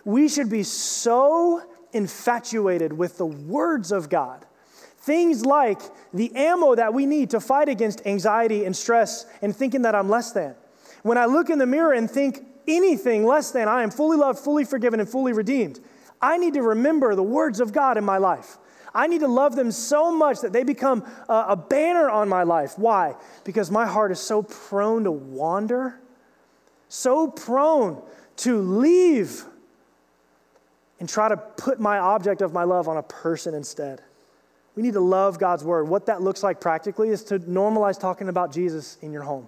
[0.04, 1.64] We should be so
[1.96, 4.46] infatuated with the words of God
[5.06, 5.82] Things like
[6.16, 10.10] the ammo that we need to fight against anxiety and stress and thinking that I'm
[10.10, 10.56] less than.
[11.04, 14.40] When I look in the mirror and think anything less than I am fully loved,
[14.40, 15.80] fully forgiven, and fully redeemed,
[16.20, 18.58] I need to remember the words of God in my life.
[18.96, 22.42] I need to love them so much that they become a, a banner on my
[22.42, 22.74] life.
[22.80, 23.14] Why?
[23.44, 26.02] Because my heart is so prone to wander,
[26.90, 28.02] so prone
[28.38, 29.46] to leave
[31.06, 34.02] and try to put my object of my love on a person instead.
[34.76, 35.88] We need to love God's word.
[35.88, 39.48] What that looks like practically is to normalize talking about Jesus in your home.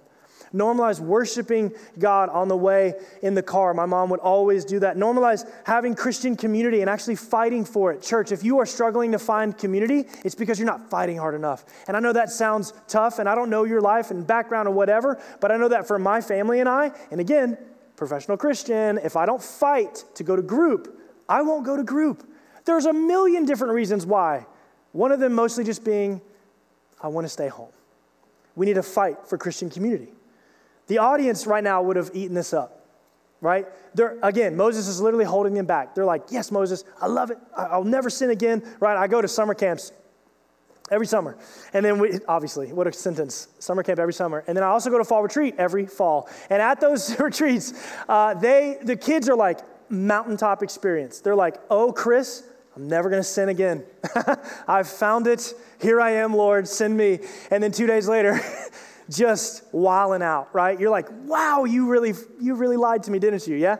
[0.54, 3.74] Normalize worshiping God on the way in the car.
[3.74, 4.96] My mom would always do that.
[4.96, 8.02] Normalize having Christian community and actually fighting for it.
[8.02, 11.64] Church, if you are struggling to find community, it's because you're not fighting hard enough.
[11.88, 14.74] And I know that sounds tough, and I don't know your life and background or
[14.74, 17.58] whatever, but I know that for my family and I, and again,
[17.96, 20.97] professional Christian, if I don't fight to go to group,
[21.28, 22.28] I won't go to group.
[22.64, 24.46] There's a million different reasons why.
[24.92, 26.20] One of them mostly just being,
[27.00, 27.70] I want to stay home.
[28.56, 30.08] We need to fight for Christian community.
[30.86, 32.86] The audience right now would have eaten this up,
[33.40, 33.66] right?
[33.94, 35.94] They're, again, Moses is literally holding them back.
[35.94, 37.38] They're like, Yes, Moses, I love it.
[37.56, 38.96] I'll never sin again, right?
[38.96, 39.92] I go to summer camps
[40.90, 41.36] every summer.
[41.72, 44.44] And then we, obviously, what a sentence, summer camp every summer.
[44.46, 46.28] And then I also go to fall retreat every fall.
[46.50, 47.74] And at those retreats,
[48.08, 51.20] uh, they, the kids are like, mountaintop experience.
[51.20, 52.44] They're like, oh, Chris,
[52.76, 53.84] I'm never going to sin again.
[54.68, 55.52] I've found it.
[55.80, 57.20] Here I am, Lord, send me.
[57.50, 58.40] And then two days later,
[59.10, 60.78] just wilding out, right?
[60.78, 63.56] You're like, wow, you really, you really lied to me, didn't you?
[63.56, 63.76] Yeah?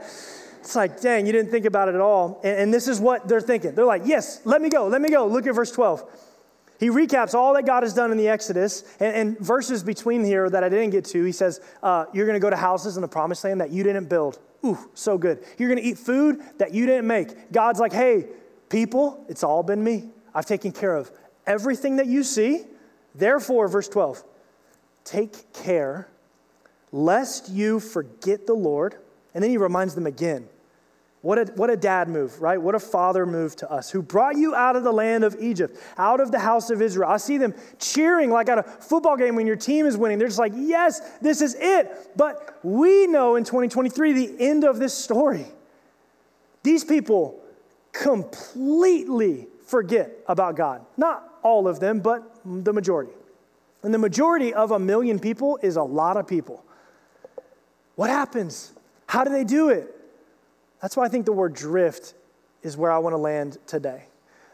[0.60, 2.40] It's like, dang, you didn't think about it at all.
[2.42, 3.74] And, and this is what they're thinking.
[3.74, 5.26] They're like, yes, let me go, let me go.
[5.26, 6.04] Look at verse 12.
[6.80, 10.48] He recaps all that God has done in the Exodus, and, and verses between here
[10.48, 11.24] that I didn't get to.
[11.24, 13.82] He says, uh, You're going to go to houses in the promised land that you
[13.82, 14.38] didn't build.
[14.64, 15.44] Ooh, so good.
[15.56, 17.52] You're going to eat food that you didn't make.
[17.52, 18.26] God's like, Hey,
[18.68, 20.10] People, it's all been me.
[20.34, 21.10] I've taken care of
[21.46, 22.64] everything that you see.
[23.14, 24.22] Therefore, verse 12,
[25.04, 26.08] take care
[26.92, 28.96] lest you forget the Lord.
[29.34, 30.48] And then he reminds them again.
[31.20, 32.60] What a, what a dad move, right?
[32.60, 35.76] What a father move to us who brought you out of the land of Egypt,
[35.96, 37.10] out of the house of Israel.
[37.10, 40.18] I see them cheering like at a football game when your team is winning.
[40.18, 42.12] They're just like, yes, this is it.
[42.14, 45.46] But we know in 2023 the end of this story.
[46.62, 47.42] These people
[47.92, 50.86] completely forget about God.
[50.96, 53.12] Not all of them, but the majority.
[53.82, 56.64] And the majority of a million people is a lot of people.
[57.96, 58.72] What happens?
[59.08, 59.97] How do they do it?
[60.80, 62.14] That's why I think the word drift
[62.62, 64.04] is where I want to land today.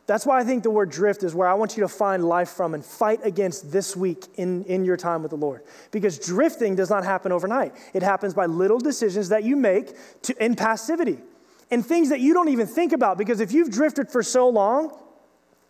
[0.06, 2.50] That's why I think the word drift is where I want you to find life
[2.50, 5.62] from and fight against this week in, in your time with the Lord.
[5.92, 10.44] Because drifting does not happen overnight, it happens by little decisions that you make to,
[10.44, 11.18] in passivity
[11.70, 13.16] and things that you don't even think about.
[13.16, 14.94] Because if you've drifted for so long,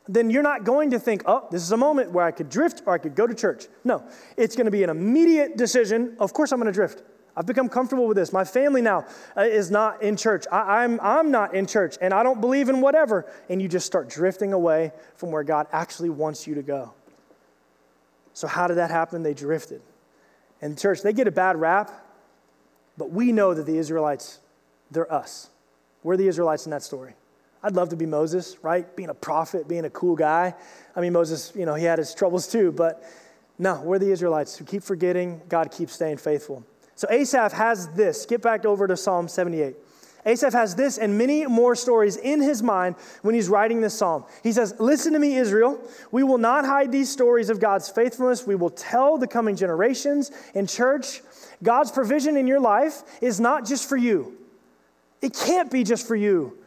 [0.08, 2.82] then you're not going to think, oh, this is a moment where I could drift
[2.86, 3.66] or I could go to church.
[3.84, 4.04] No,
[4.36, 6.16] it's going to be an immediate decision.
[6.18, 7.02] Of course, I'm going to drift.
[7.36, 8.32] I've become comfortable with this.
[8.32, 10.44] My family now uh, is not in church.
[10.52, 13.26] I, am I'm, I'm not in church and I don't believe in whatever.
[13.48, 16.94] And you just start drifting away from where God actually wants you to go.
[18.34, 19.22] So, how did that happen?
[19.22, 19.80] They drifted.
[20.60, 21.90] And, church, they get a bad rap,
[22.96, 24.40] but we know that the Israelites,
[24.90, 25.50] they're us.
[26.02, 27.14] We're the Israelites in that story.
[27.62, 28.94] I'd love to be Moses, right?
[28.94, 30.54] Being a prophet, being a cool guy.
[30.94, 33.02] I mean, Moses, you know, he had his troubles too, but
[33.58, 36.64] no, we're the Israelites who keep forgetting, God keeps staying faithful.
[36.96, 38.22] So Asaph has this.
[38.22, 39.76] Skip back over to Psalm 78.
[40.26, 44.24] Asaph has this and many more stories in his mind when he's writing this psalm.
[44.42, 45.78] He says, Listen to me, Israel.
[46.12, 48.46] We will not hide these stories of God's faithfulness.
[48.46, 50.30] We will tell the coming generations.
[50.54, 51.20] In church,
[51.62, 54.36] God's provision in your life is not just for you,
[55.20, 56.58] it can't be just for you.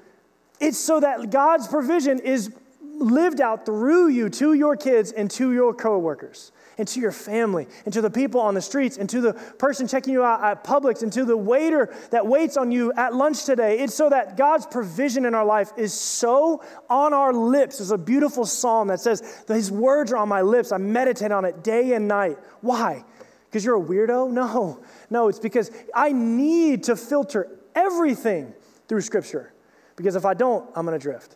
[0.60, 5.54] It's so that God's provision is lived out through you to your kids and to
[5.54, 9.22] your coworkers and to your family and to the people on the streets and to
[9.22, 12.94] the person checking you out at Publix and to the waiter that waits on you
[12.94, 13.80] at lunch today.
[13.80, 17.78] It's so that God's provision in our life is so on our lips.
[17.78, 20.72] There's a beautiful psalm that says, His words are on my lips.
[20.72, 22.38] I meditate on it day and night.
[22.62, 23.04] Why?
[23.50, 24.32] Because you're a weirdo?
[24.32, 24.84] No.
[25.10, 28.54] No, it's because I need to filter everything
[28.88, 29.54] through Scripture.
[29.96, 31.36] Because if I don't, I'm going to drift.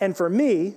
[0.00, 0.74] And for me,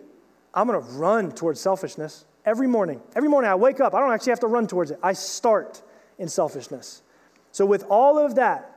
[0.54, 3.02] I'm going to run towards selfishness every morning.
[3.16, 5.00] Every morning I wake up, I don't actually have to run towards it.
[5.04, 5.84] I start
[6.18, 7.04] in selfishness.
[7.52, 8.74] So, with all of that,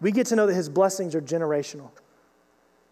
[0.00, 1.90] we get to know that his blessings are generational.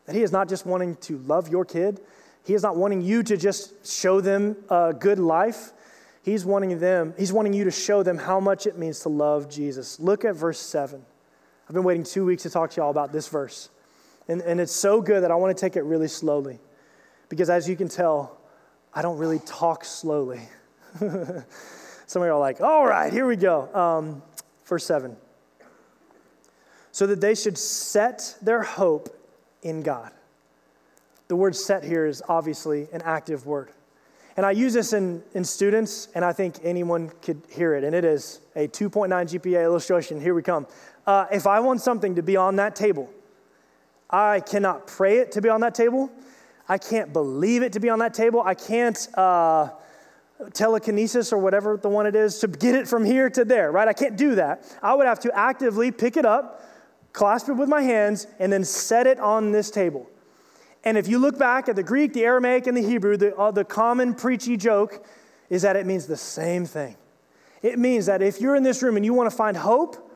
[0.06, 2.00] That he is not just wanting to love your kid,
[2.44, 5.72] he is not wanting you to just show them a good life.
[6.22, 9.48] He's wanting them, he's wanting you to show them how much it means to love
[9.48, 10.00] Jesus.
[10.00, 11.04] Look at verse 7.
[11.68, 13.68] I've been waiting two weeks to talk to y'all about this verse.
[14.26, 16.58] And, and it's so good that I want to take it really slowly.
[17.28, 18.38] Because as you can tell,
[18.94, 20.40] I don't really talk slowly.
[20.98, 23.74] Some of you are like, all right, here we go.
[23.74, 24.22] Um,
[24.66, 25.16] verse 7.
[26.92, 29.08] So that they should set their hope
[29.62, 30.12] in God.
[31.26, 33.70] The word set here is obviously an active word.
[34.36, 37.84] And I use this in, in students, and I think anyone could hear it.
[37.84, 40.20] And it is a 2.9 GPA illustration.
[40.20, 40.66] Here we come.
[41.06, 43.10] Uh, if I want something to be on that table,
[44.10, 46.10] I cannot pray it to be on that table.
[46.68, 48.42] I can't believe it to be on that table.
[48.42, 49.70] I can't uh,
[50.52, 53.86] telekinesis or whatever the one it is to get it from here to there, right?
[53.86, 54.76] I can't do that.
[54.82, 56.62] I would have to actively pick it up,
[57.12, 60.08] clasp it with my hands, and then set it on this table.
[60.84, 63.50] And if you look back at the Greek, the Aramaic, and the Hebrew, the, uh,
[63.50, 65.06] the common preachy joke
[65.48, 66.96] is that it means the same thing.
[67.62, 70.10] It means that if you're in this room and you want to find hope,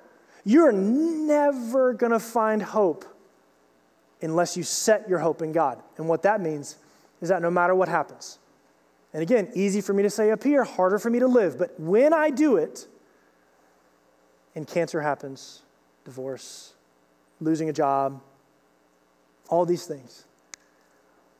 [0.44, 3.04] you're never going to find hope
[4.20, 5.82] unless you set your hope in God.
[5.96, 6.76] And what that means
[7.20, 8.38] is that no matter what happens,
[9.12, 11.78] and again, easy for me to say up here, harder for me to live, but
[11.78, 12.86] when I do it,
[14.54, 15.62] and cancer happens,
[16.04, 16.74] divorce,
[17.40, 18.20] losing a job,
[19.48, 20.24] all these things,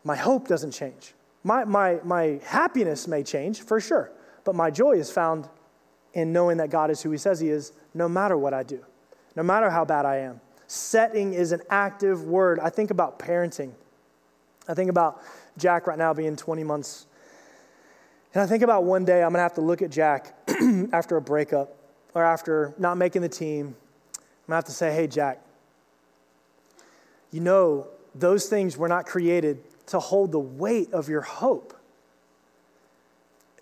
[0.05, 1.14] my hope doesn't change.
[1.45, 4.11] My, my, my happiness may change for sure,
[4.45, 5.49] but my joy is found
[6.14, 8.85] in knowing that God is who He says He is, no matter what I do,
[9.37, 10.41] no matter how bad I am.
[10.68, 12.61] Setting is an active word.
[12.61, 13.72] I think about parenting.
[14.68, 15.22] I think about
[15.57, 17.07] Jack right now being 20 months.
[18.35, 20.35] And I think about one day I'm going to have to look at Jack
[20.92, 21.74] after a breakup
[22.14, 23.66] or after not making the team.
[23.66, 23.76] I'm going
[24.48, 25.40] to have to say, hey, Jack,
[27.31, 31.74] you know, those things were not created to hold the weight of your hope.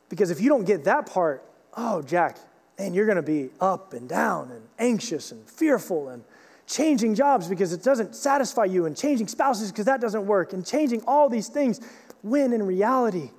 [0.08, 1.44] Because if you don't get that part,
[1.76, 2.38] oh, Jack,
[2.80, 6.24] man, you're going to be up and down and anxious and fearful and
[6.66, 10.66] changing jobs because it doesn't satisfy you, and changing spouses because that doesn't work, and
[10.66, 11.81] changing all these things,
[12.22, 13.31] when in reality,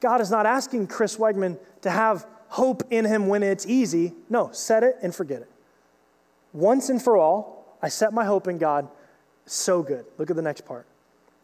[0.00, 4.12] God is not asking Chris Wegmann to have hope in him when it's easy.
[4.28, 5.50] No, set it and forget it.
[6.52, 8.88] Once and for all, I set my hope in God.
[9.46, 10.04] So good.
[10.18, 10.86] Look at the next part.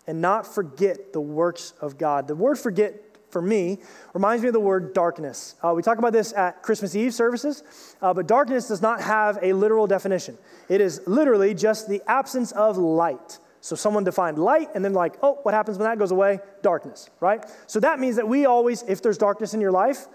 [0.06, 2.28] And not forget the works of God.
[2.28, 2.94] The word forget
[3.32, 3.78] for me
[4.12, 5.56] reminds me of the word darkness.
[5.62, 7.64] Uh, we talk about this at Christmas Eve services,
[8.02, 10.36] uh, but darkness does not have a literal definition.
[10.68, 13.38] It is literally just the absence of light.
[13.62, 16.40] So someone defined light, and then, like, oh, what happens when that goes away?
[16.62, 17.44] Darkness, right?
[17.68, 20.08] So that means that we always, if there's darkness in your life,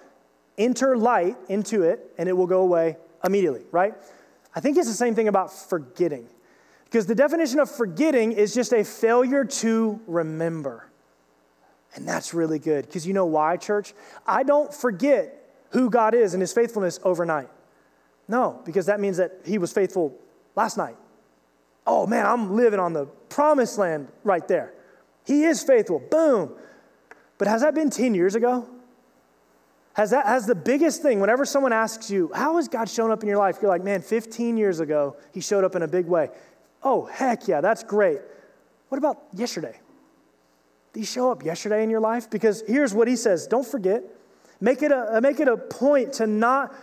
[0.57, 3.93] enter light into it, and it will go away immediately, right?
[4.53, 6.27] I think it's the same thing about forgetting.
[6.83, 10.89] Because the definition of forgetting is just a failure to remember.
[11.97, 12.85] And that's really good.
[12.85, 13.93] Because you know why, church?
[14.25, 15.33] I don't forget
[15.71, 17.49] who God is and his faithfulness overnight.
[18.27, 20.15] No, because that means that he was faithful
[20.55, 20.95] last night.
[21.87, 24.73] Oh man, I'm living on the promised land right there.
[25.25, 25.99] He is faithful.
[25.99, 26.53] Boom.
[27.39, 28.67] But has that been 10 years ago?
[29.93, 33.23] Has that has the biggest thing, whenever someone asks you, how has God shown up
[33.23, 33.57] in your life?
[33.59, 36.29] You're like, man, 15 years ago, he showed up in a big way.
[36.83, 38.19] Oh, heck yeah, that's great.
[38.89, 39.79] What about yesterday?
[40.93, 42.29] He show up yesterday in your life?
[42.29, 44.03] Because here's what he says don't forget.
[44.59, 46.73] Make it a, uh, make it a point to not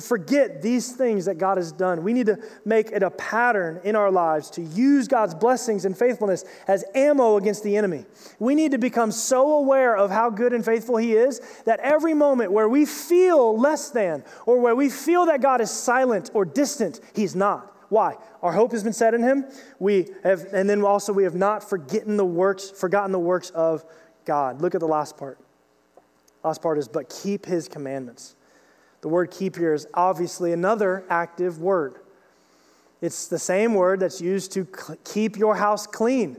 [0.00, 2.04] forget these things that God has done.
[2.04, 5.96] We need to make it a pattern in our lives to use God's blessings and
[5.96, 8.04] faithfulness as ammo against the enemy.
[8.38, 12.14] We need to become so aware of how good and faithful He is that every
[12.14, 16.44] moment where we feel less than or where we feel that God is silent or
[16.44, 17.74] distant, He's not.
[17.88, 18.16] Why?
[18.42, 19.46] Our hope has been set in Him.
[19.78, 23.84] We have, and then also we have not forgotten the works, forgotten the works of
[24.24, 24.60] God.
[24.60, 25.38] Look at the last part.
[26.44, 28.36] Last part is, but keep His commandments.
[29.00, 31.96] The word keep here is obviously another active word.
[33.00, 34.66] It's the same word that's used to
[35.04, 36.36] keep your house clean,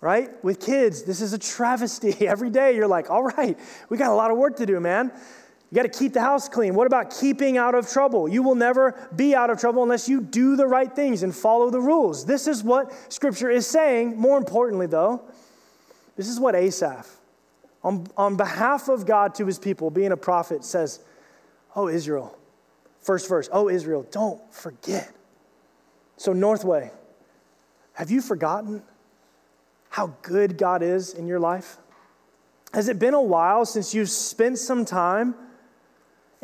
[0.00, 0.42] right?
[0.44, 2.26] With kids, this is a travesty.
[2.26, 5.10] Every day you're like, all right, we got a lot of work to do, man.
[5.74, 6.76] You got to keep the house clean.
[6.76, 8.28] What about keeping out of trouble?
[8.28, 11.68] You will never be out of trouble unless you do the right things and follow
[11.68, 12.24] the rules.
[12.24, 14.16] This is what Scripture is saying.
[14.16, 15.22] More importantly, though,
[16.14, 17.08] this is what Asaph,
[17.82, 21.00] on, on behalf of God to his people, being a prophet, says,
[21.74, 22.38] Oh, Israel.
[23.00, 23.48] First verse.
[23.50, 25.10] Oh, Israel, don't forget.
[26.18, 26.92] So, Northway,
[27.94, 28.80] have you forgotten
[29.88, 31.78] how good God is in your life?
[32.72, 35.34] Has it been a while since you've spent some time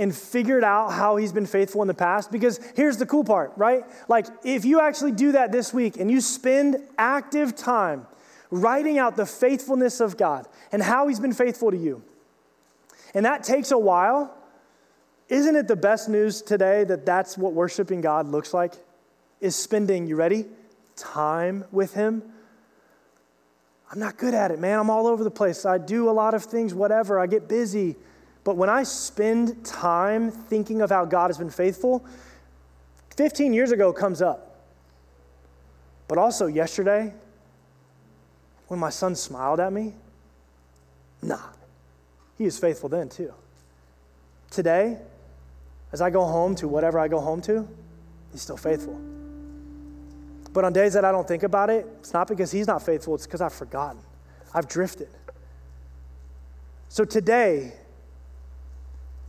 [0.01, 2.33] and figured out how He's been faithful in the past?
[2.33, 3.85] Because here's the cool part, right?
[4.09, 8.07] Like, if you actually do that this week and you spend active time
[8.51, 12.03] writing out the faithfulness of God and how He's been faithful to you,
[13.13, 14.35] and that takes a while,
[15.29, 18.73] isn't it the best news today that that's what worshiping God looks like?
[19.43, 20.47] Is spending, you ready?
[20.97, 22.23] Time with Him.
[23.93, 24.79] I'm not good at it, man.
[24.79, 25.67] I'm all over the place.
[25.67, 27.21] I do a lot of things, whatever.
[27.21, 27.97] I get busy.
[28.45, 32.05] But when I spend time thinking of how God has been faithful,
[33.17, 34.65] 15 years ago comes up.
[36.09, 37.13] But also yesterday,
[38.69, 39.95] when my son smiled at me,
[41.23, 41.39] nah,
[42.39, 43.33] he was faithful then too.
[44.51, 44.99] Today,
[45.93, 47.69] as I go home to whatever I go home to,
[48.33, 48.99] He's still faithful.
[50.53, 53.15] But on days that I don't think about it, it's not because He's not faithful,
[53.15, 54.01] it's because I've forgotten.
[54.55, 55.09] I've drifted.
[56.89, 57.73] So today,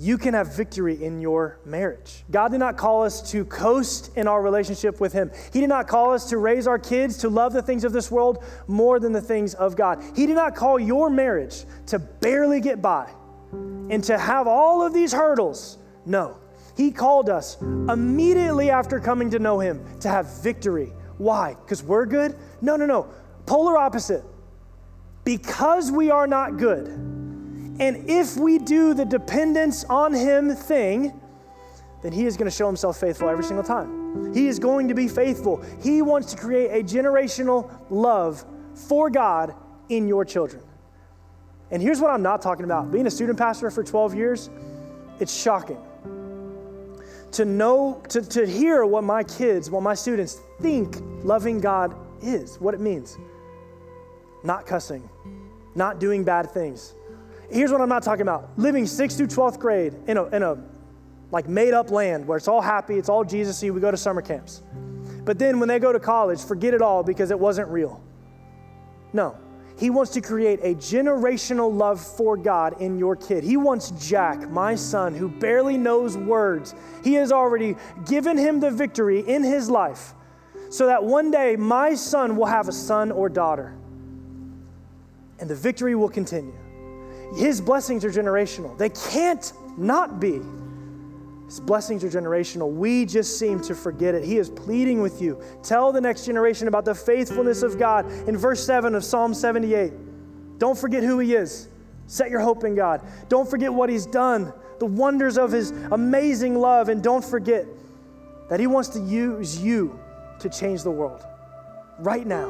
[0.02, 2.24] you can have victory in your marriage.
[2.32, 5.30] God did not call us to coast in our relationship with Him.
[5.54, 8.10] He did not call us to raise our kids to love the things of this
[8.10, 10.04] world more than the things of God.
[10.16, 13.12] He did not call your marriage to barely get by
[13.52, 15.78] and to have all of these hurdles.
[16.04, 16.40] No.
[16.76, 20.94] He called us immediately after coming to know Him to have victory.
[21.20, 21.56] Why?
[21.64, 22.36] Because we're good?
[22.60, 23.08] No, no, no.
[23.46, 24.24] Polar opposite.
[25.24, 26.88] Because we are not good,
[27.82, 31.20] and if we do the dependence on Him thing,
[32.04, 34.34] then He is going to show Himself faithful every single time.
[34.34, 35.64] He is going to be faithful.
[35.82, 39.56] He wants to create a generational love for God
[39.90, 40.62] in your children.
[41.72, 44.50] And here's what I'm not talking about being a student pastor for 12 years,
[45.20, 45.78] it's shocking
[47.32, 52.58] to know, to, to hear what my kids, what my students think loving God is,
[52.58, 53.18] what it means.
[54.44, 55.10] Not cussing,
[55.76, 56.94] not doing bad things.
[57.52, 60.58] Here's what I'm not talking about living 6th through 12th grade in a, in a
[61.32, 64.22] like made up land where it's all happy, it's all Jesus we go to summer
[64.22, 64.62] camps.
[65.24, 68.02] But then when they go to college, forget it all because it wasn't real.
[69.14, 69.38] No,
[69.78, 73.44] he wants to create a generational love for God in your kid.
[73.44, 77.76] He wants Jack, my son, who barely knows words, he has already
[78.06, 80.14] given him the victory in his life
[80.70, 83.76] so that one day my son will have a son or daughter.
[85.40, 86.54] And the victory will continue.
[87.36, 90.42] His blessings are generational, they can't not be.
[91.46, 92.72] His blessings are generational.
[92.72, 94.24] We just seem to forget it.
[94.24, 95.42] He is pleading with you.
[95.64, 98.10] Tell the next generation about the faithfulness of God.
[98.26, 99.92] In verse 7 of Psalm 78,
[100.60, 101.68] don't forget who He is.
[102.08, 103.02] Set your hope in God.
[103.28, 107.66] Don't forget what He's done, the wonders of His amazing love, and don't forget
[108.48, 110.00] that He wants to use you
[110.40, 111.22] to change the world
[112.00, 112.50] right now.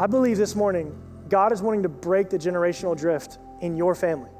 [0.00, 0.92] I believe this morning
[1.34, 4.30] God is wanting to break the generational drift in your family.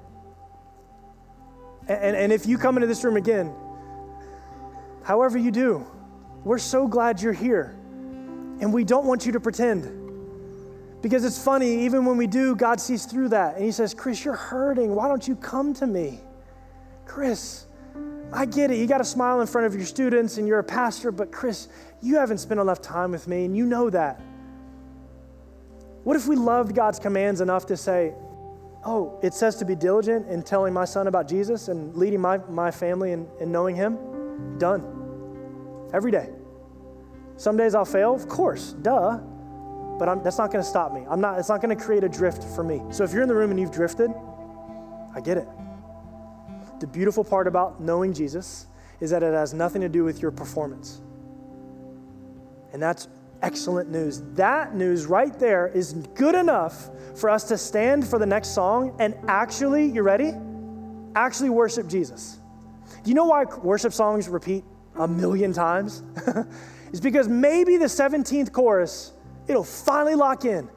[1.89, 3.53] And, and if you come into this room again,
[5.03, 5.85] however you do,
[6.45, 7.77] we're so glad you're here.
[8.61, 11.03] And we don't want you to pretend.
[11.03, 13.57] Because it's funny, even when we do, God sees through that.
[13.57, 14.95] And He says, Chris, you're hurting.
[14.95, 16.21] Why don't you come to me?
[17.07, 17.67] Chris,
[18.33, 18.79] I get it.
[18.79, 21.67] You got to smile in front of your students and you're a pastor, but Chris,
[22.01, 24.21] you haven't spent enough time with me and you know that.
[26.05, 28.15] What if we loved God's commands enough to say,
[28.85, 32.39] oh, it says to be diligent in telling my son about Jesus and leading my,
[32.49, 34.59] my family and, in knowing him.
[34.59, 34.83] Done.
[35.93, 36.29] Every day.
[37.37, 39.19] Some days I'll fail, of course, duh.
[39.99, 41.07] But I'm, that's not going to stop me.
[41.09, 42.83] I'm not, it's not going to create a drift for me.
[42.91, 44.11] So if you're in the room and you've drifted,
[45.15, 45.49] I get it.
[46.81, 48.67] the beautiful part about knowing Jesus
[49.01, 51.01] is that it has nothing to do with your performance.
[52.73, 53.09] And that's
[53.45, 54.23] excellent news.
[54.33, 58.97] That news right there is good enough for us to stand for the next song
[58.99, 60.33] and actually, you ready?
[61.15, 62.39] Actually worship Jesus.
[63.03, 64.65] Do you know why worship songs repeat
[64.97, 66.03] a million times?
[66.89, 69.13] it's because maybe the 17th chorus,
[69.47, 70.71] it'll finally lock in.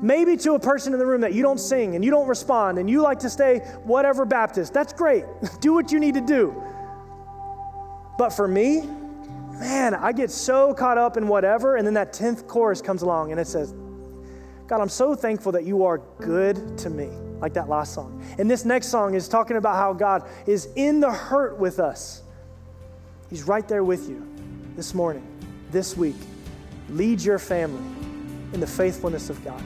[0.00, 2.78] Maybe to a person in the room that you don't sing and you don't respond
[2.78, 4.72] and you like to stay whatever Baptist.
[4.72, 5.24] That's great.
[5.60, 6.62] do what you need to do.
[8.16, 8.88] But for me,
[9.58, 13.30] man, I get so caught up in whatever, and then that 10th chorus comes along
[13.30, 13.74] and it says,
[14.66, 17.08] God, I'm so thankful that you are good to me,
[17.40, 18.24] like that last song.
[18.38, 22.22] And this next song is talking about how God is in the hurt with us.
[23.28, 24.26] He's right there with you
[24.76, 25.26] this morning,
[25.70, 26.16] this week.
[26.88, 27.82] Lead your family
[28.52, 29.62] in the faithfulness of God.